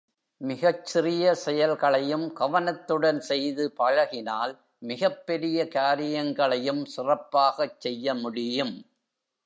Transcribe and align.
மிகச் 0.41 0.85
சிறிய 0.85 1.33
செயல்களையும் 1.35 2.33
கவனத்துடன் 2.33 3.19
செய்து 3.19 3.73
பழகினால் 3.79 4.53
மிகப்பெரிய 4.79 5.67
காரியங்களையும் 5.67 6.85
சிறப்பாகச் 6.85 7.79
செய்ய 7.79 8.13
முடியும். 8.13 8.73